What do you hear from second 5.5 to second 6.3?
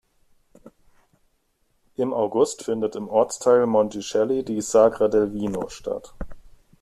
statt.